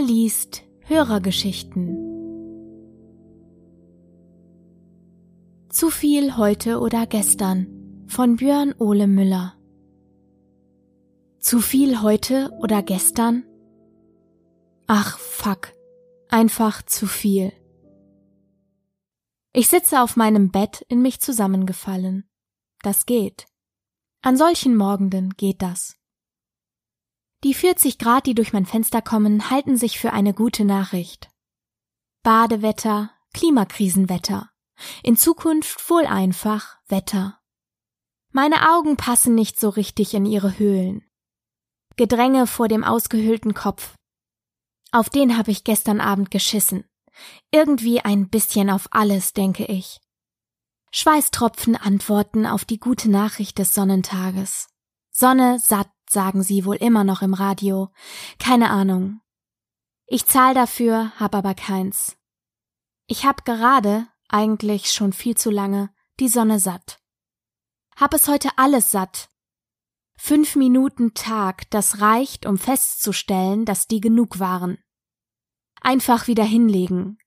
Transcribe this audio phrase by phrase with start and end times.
[0.00, 1.94] Wer liest Hörergeschichten?
[5.68, 9.58] Zu viel heute oder gestern von Björn Ole Müller.
[11.38, 13.44] Zu viel heute oder gestern?
[14.86, 15.74] Ach, fuck.
[16.30, 17.52] Einfach zu viel.
[19.52, 22.26] Ich sitze auf meinem Bett in mich zusammengefallen.
[22.82, 23.44] Das geht.
[24.22, 25.99] An solchen Morgenden geht das.
[27.42, 31.30] Die 40 Grad, die durch mein Fenster kommen, halten sich für eine gute Nachricht.
[32.22, 34.50] Badewetter, Klimakrisenwetter.
[35.02, 37.40] In Zukunft wohl einfach Wetter.
[38.32, 41.02] Meine Augen passen nicht so richtig in ihre Höhlen.
[41.96, 43.94] Gedränge vor dem ausgehöhlten Kopf.
[44.92, 46.84] Auf den habe ich gestern Abend geschissen.
[47.50, 50.00] Irgendwie ein bisschen auf alles, denke ich.
[50.92, 54.68] Schweißtropfen antworten auf die gute Nachricht des Sonnentages.
[55.10, 57.90] Sonne satt sagen sie wohl immer noch im Radio.
[58.38, 59.20] Keine Ahnung.
[60.06, 62.16] Ich zahl dafür, hab aber keins.
[63.06, 66.98] Ich hab gerade, eigentlich schon viel zu lange, die Sonne satt.
[67.96, 69.28] Hab es heute alles satt.
[70.16, 74.78] Fünf Minuten Tag, das reicht, um festzustellen, dass die genug waren.
[75.80, 77.18] Einfach wieder hinlegen.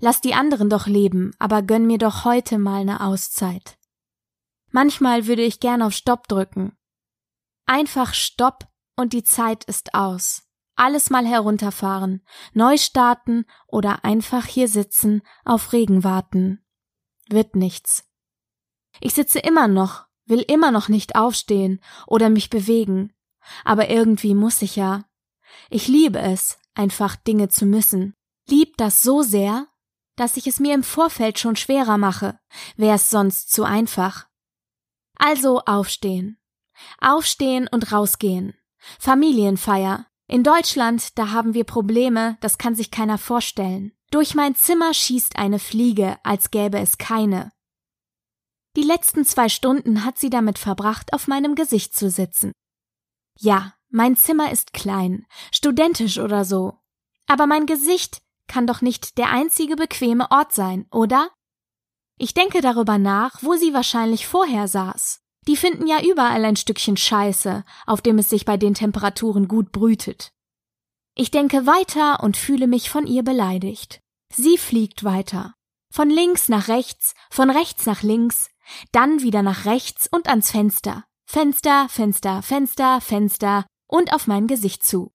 [0.00, 3.78] Lass die anderen doch leben, aber gönn mir doch heute mal ne Auszeit.
[4.70, 6.76] Manchmal würde ich gern auf Stopp drücken,
[7.66, 10.42] Einfach Stopp und die Zeit ist aus.
[10.74, 12.24] Alles mal herunterfahren,
[12.54, 16.64] neu starten oder einfach hier sitzen, auf Regen warten.
[17.28, 18.08] Wird nichts.
[19.00, 23.12] Ich sitze immer noch, will immer noch nicht aufstehen oder mich bewegen.
[23.64, 25.04] Aber irgendwie muss ich ja.
[25.68, 28.14] Ich liebe es, einfach Dinge zu müssen.
[28.46, 29.66] Lieb das so sehr,
[30.16, 32.38] dass ich es mir im Vorfeld schon schwerer mache,
[32.76, 34.28] wär's sonst zu einfach.
[35.16, 36.38] Also aufstehen,
[37.00, 38.54] Aufstehen und rausgehen.
[38.98, 40.06] Familienfeier.
[40.26, 43.92] In Deutschland, da haben wir Probleme, das kann sich keiner vorstellen.
[44.10, 47.52] Durch mein Zimmer schießt eine Fliege, als gäbe es keine.
[48.76, 52.52] Die letzten zwei Stunden hat sie damit verbracht, auf meinem Gesicht zu sitzen.
[53.38, 56.78] Ja, mein Zimmer ist klein, studentisch oder so.
[57.26, 61.30] Aber mein Gesicht kann doch nicht der einzige bequeme Ort sein, oder?
[62.18, 65.21] Ich denke darüber nach, wo sie wahrscheinlich vorher saß.
[65.48, 69.72] Die finden ja überall ein Stückchen Scheiße, auf dem es sich bei den Temperaturen gut
[69.72, 70.32] brütet.
[71.14, 74.00] Ich denke weiter und fühle mich von ihr beleidigt.
[74.32, 75.54] Sie fliegt weiter.
[75.90, 78.50] Von links nach rechts, von rechts nach links,
[78.92, 81.04] dann wieder nach rechts und ans Fenster.
[81.26, 85.12] Fenster, Fenster, Fenster, Fenster und auf mein Gesicht zu.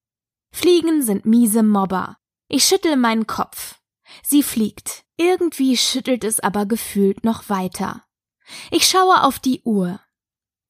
[0.51, 2.17] Fliegen sind miese Mobber.
[2.47, 3.79] Ich schüttle meinen Kopf.
[4.23, 5.03] Sie fliegt.
[5.17, 8.03] Irgendwie schüttelt es aber gefühlt noch weiter.
[8.71, 9.99] Ich schaue auf die Uhr.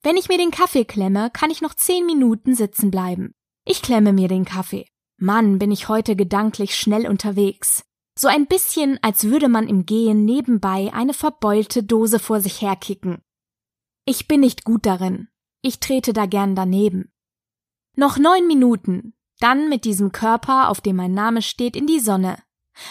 [0.07, 3.35] Wenn ich mir den Kaffee klemme, kann ich noch zehn Minuten sitzen bleiben.
[3.65, 4.87] Ich klemme mir den Kaffee.
[5.17, 7.83] Mann, bin ich heute gedanklich schnell unterwegs.
[8.17, 13.21] So ein bisschen, als würde man im Gehen nebenbei eine verbeulte Dose vor sich herkicken.
[14.05, 15.27] Ich bin nicht gut darin.
[15.61, 17.11] Ich trete da gern daneben.
[17.97, 22.41] Noch neun Minuten, dann mit diesem Körper, auf dem mein Name steht, in die Sonne.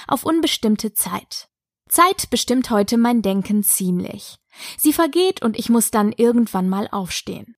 [0.06, 1.48] Auf unbestimmte Zeit.
[1.88, 4.38] Zeit bestimmt heute mein Denken ziemlich.
[4.76, 7.56] Sie vergeht und ich muss dann irgendwann mal aufstehen.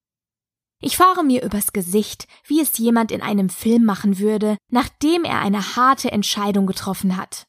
[0.80, 5.40] Ich fahre mir übers Gesicht, wie es jemand in einem Film machen würde, nachdem er
[5.40, 7.46] eine harte Entscheidung getroffen hat.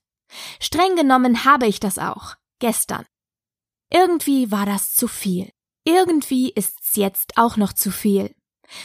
[0.59, 3.06] Streng genommen habe ich das auch, gestern.
[3.91, 5.51] Irgendwie war das zu viel.
[5.84, 8.34] Irgendwie ist's jetzt auch noch zu viel.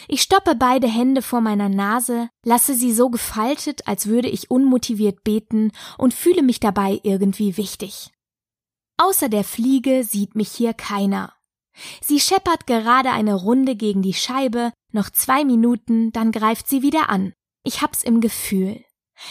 [0.08, 5.24] Ich stoppe beide Hände vor meiner Nase, lasse sie so gefaltet, als würde ich unmotiviert
[5.24, 8.10] beten und fühle mich dabei irgendwie wichtig.
[8.96, 11.32] Außer der Fliege sieht mich hier keiner.
[12.00, 17.08] Sie scheppert gerade eine Runde gegen die Scheibe, noch zwei Minuten, dann greift sie wieder
[17.08, 17.32] an.
[17.64, 18.84] Ich hab's im Gefühl.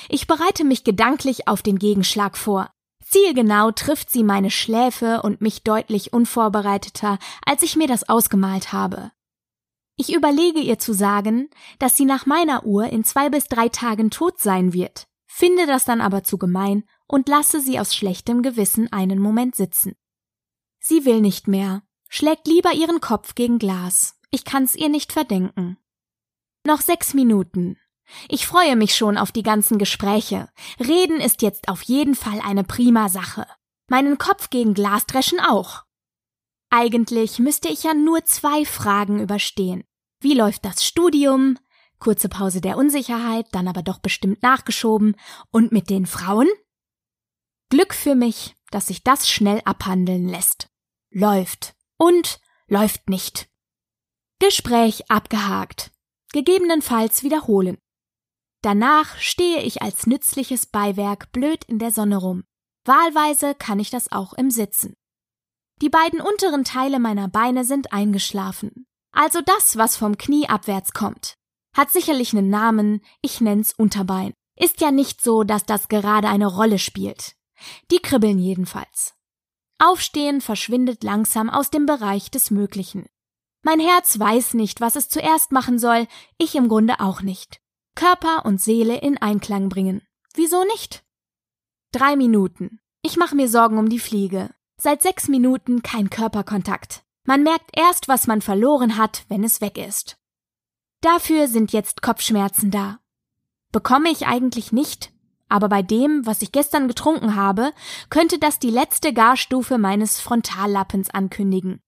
[0.10, 2.70] Ich bereite mich gedanklich auf den Gegenschlag vor.
[3.06, 9.12] Zielgenau trifft sie meine Schläfe und mich deutlich unvorbereiteter, als ich mir das ausgemalt habe.
[9.96, 11.50] Ich überlege ihr zu sagen,
[11.80, 15.86] dass sie nach meiner Uhr in zwei bis drei Tagen tot sein wird, finde das
[15.86, 19.96] dann aber zu gemein und lasse sie aus schlechtem Gewissen einen Moment sitzen.
[20.80, 24.20] Sie will nicht mehr, schlägt lieber ihren Kopf gegen Glas.
[24.32, 25.78] Ich kann's ihr nicht verdenken.
[26.66, 27.78] Noch sechs Minuten.
[28.30, 30.50] Ich freue mich schon auf die ganzen Gespräche.
[30.80, 33.46] Reden ist jetzt auf jeden Fall eine prima Sache.
[33.88, 35.84] Meinen Kopf gegen Glas dreschen auch.
[36.76, 39.84] Eigentlich müsste ich ja nur zwei Fragen überstehen.
[40.22, 41.60] Wie läuft das Studium?
[42.00, 45.16] Kurze Pause der Unsicherheit, dann aber doch bestimmt nachgeschoben.
[45.52, 46.48] Und mit den Frauen?
[47.70, 50.68] Glück für mich, dass sich das schnell abhandeln lässt.
[51.12, 53.52] Läuft und läuft nicht.
[54.40, 55.92] Gespräch abgehakt.
[56.32, 57.78] Gegebenenfalls wiederholen.
[58.64, 62.46] Danach stehe ich als nützliches Beiwerk blöd in der Sonne rum.
[62.84, 64.96] Wahlweise kann ich das auch im Sitzen.
[65.84, 68.88] Die beiden unteren Teile meiner Beine sind eingeschlafen.
[69.12, 71.36] Also das, was vom Knie abwärts kommt.
[71.76, 74.32] Hat sicherlich einen Namen, ich nenn's Unterbein.
[74.58, 77.36] Ist ja nicht so, dass das gerade eine Rolle spielt.
[77.92, 79.14] Die kribbeln jedenfalls.
[79.78, 83.06] Aufstehen verschwindet langsam aus dem Bereich des Möglichen.
[83.62, 86.08] Mein Herz weiß nicht, was es zuerst machen soll,
[86.38, 87.60] ich im Grunde auch nicht.
[87.96, 90.02] Körper und Seele in Einklang bringen.
[90.34, 91.04] Wieso nicht?
[91.92, 92.80] Drei Minuten.
[93.02, 94.50] Ich mache mir Sorgen um die Fliege.
[94.84, 97.06] Seit sechs Minuten kein Körperkontakt.
[97.24, 100.18] Man merkt erst, was man verloren hat, wenn es weg ist.
[101.00, 103.00] Dafür sind jetzt Kopfschmerzen da.
[103.72, 105.14] Bekomme ich eigentlich nicht,
[105.48, 107.72] aber bei dem, was ich gestern getrunken habe,
[108.10, 111.80] könnte das die letzte Garstufe meines Frontallappens ankündigen.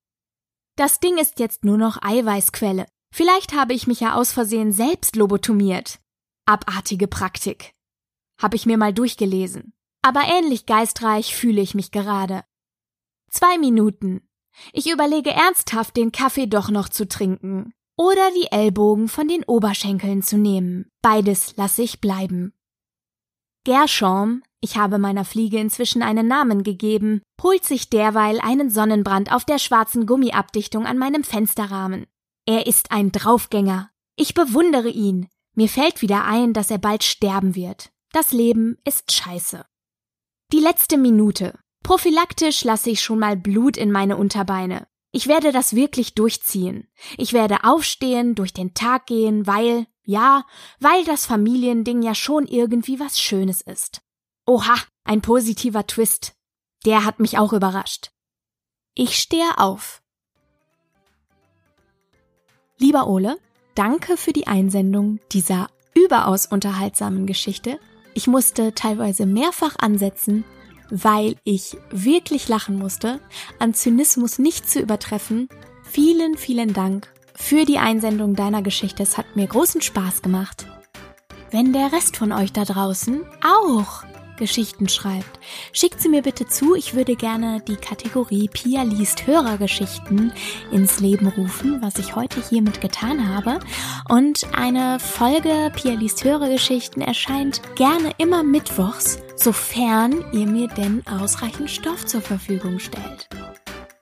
[0.77, 2.85] Das Ding ist jetzt nur noch Eiweißquelle.
[3.11, 5.99] Vielleicht habe ich mich ja aus Versehen selbst lobotomiert.
[6.45, 7.73] Abartige Praktik.
[8.41, 9.73] Habe ich mir mal durchgelesen.
[10.01, 12.45] Aber ähnlich geistreich fühle ich mich gerade.
[13.35, 14.21] Zwei Minuten.
[14.71, 17.73] Ich überlege ernsthaft, den Kaffee doch noch zu trinken.
[17.97, 20.89] Oder die Ellbogen von den Oberschenkeln zu nehmen.
[21.01, 22.53] Beides lasse ich bleiben.
[23.65, 29.43] Gershom, ich habe meiner Fliege inzwischen einen Namen gegeben, holt sich derweil einen Sonnenbrand auf
[29.43, 32.05] der schwarzen Gummiabdichtung an meinem Fensterrahmen.
[32.45, 33.91] Er ist ein Draufgänger.
[34.15, 35.27] Ich bewundere ihn.
[35.55, 37.91] Mir fällt wieder ein, dass er bald sterben wird.
[38.13, 39.65] Das Leben ist scheiße.
[40.53, 41.59] Die letzte Minute.
[41.85, 44.87] Prophylaktisch lasse ich schon mal Blut in meine Unterbeine.
[45.11, 46.87] Ich werde das wirklich durchziehen.
[47.15, 50.47] Ich werde aufstehen, durch den Tag gehen, weil, ja,
[50.79, 54.01] weil das Familiending ja schon irgendwie was Schönes ist.
[54.47, 54.73] Oha,
[55.03, 56.33] ein positiver Twist.
[56.85, 58.09] Der hat mich auch überrascht.
[58.95, 60.01] Ich stehe auf.
[62.79, 63.37] Lieber Ole,
[63.75, 67.79] danke für die Einsendung dieser überaus unterhaltsamen Geschichte.
[68.15, 70.45] Ich musste teilweise mehrfach ansetzen,
[70.89, 73.19] weil ich wirklich lachen musste,
[73.59, 75.49] an Zynismus nicht zu übertreffen.
[75.83, 79.03] Vielen, vielen Dank für die Einsendung deiner Geschichte.
[79.03, 80.65] Es hat mir großen Spaß gemacht.
[81.51, 84.03] Wenn der Rest von euch da draußen auch
[84.37, 85.39] Geschichten schreibt,
[85.71, 86.75] schickt sie mir bitte zu.
[86.75, 90.33] Ich würde gerne die Kategorie Pia liest Hörergeschichten
[90.71, 93.59] ins Leben rufen, was ich heute hiermit getan habe.
[94.09, 101.69] Und eine Folge Pia liest Hörergeschichten erscheint gerne immer mittwochs, sofern ihr mir denn ausreichend
[101.69, 103.27] Stoff zur Verfügung stellt.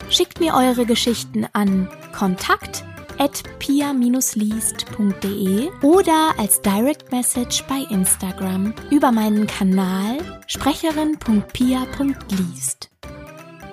[0.09, 2.83] Schickt mir eure Geschichten an Kontakt
[3.19, 12.92] at pia-liest.de oder als Direct Message bei Instagram über meinen Kanal sprecherin.pia.liest.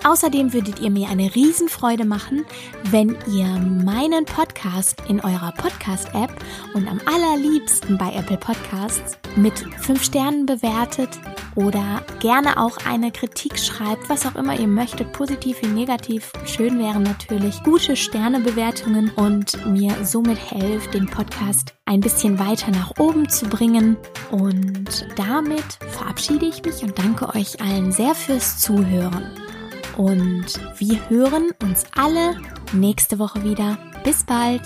[0.03, 2.47] Außerdem würdet ihr mir eine Riesenfreude machen,
[2.91, 6.33] wenn ihr meinen Podcast in eurer Podcast-App
[6.73, 11.11] und am allerliebsten bei Apple Podcasts mit 5 Sternen bewertet
[11.55, 16.33] oder gerne auch eine Kritik schreibt, was auch immer ihr möchtet, positiv wie negativ.
[16.47, 22.93] Schön wären natürlich gute Sternebewertungen und mir somit helft, den Podcast ein bisschen weiter nach
[22.99, 23.97] oben zu bringen.
[24.31, 29.40] Und damit verabschiede ich mich und danke euch allen sehr fürs Zuhören.
[30.01, 30.47] Und
[30.79, 32.35] wir hören uns alle
[32.73, 33.77] nächste Woche wieder.
[34.03, 34.63] Bis bald!